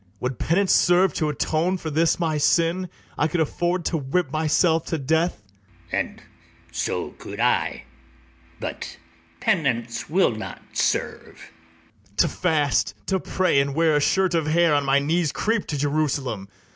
Would 0.19 0.39
penance 0.39 0.73
serve 0.73 1.13
[to 1.13 1.29
atone] 1.29 1.77
for 1.77 1.91
this 1.91 2.19
my 2.19 2.39
sin, 2.39 2.89
I 3.19 3.27
could 3.27 3.39
afford 3.39 3.85
to 3.85 3.97
whip 3.97 4.31
myself 4.31 4.85
to 4.85 4.97
death, 4.97 5.43
ITHAMORE. 5.89 5.89
And 6.01 6.21
so 6.71 7.11
could 7.19 7.39
I; 7.39 7.83
but 8.59 8.97
penance 9.41 10.09
will 10.09 10.31
not 10.31 10.63
serve. 10.73 11.51
BARABAS. 12.15 12.15
To 12.17 12.27
fast, 12.29 12.93
to 13.05 13.19
pray, 13.19 13.61
and 13.61 13.75
wear 13.75 13.95
a 13.95 14.01
shirt 14.01 14.33
of 14.33 14.47
hair, 14.47 14.71
And 14.73 14.77
on 14.77 14.85
my 14.85 14.97
knees 14.97 15.31
creep 15.31 15.67
to 15.67 15.77
Jerusalem. 15.77 16.47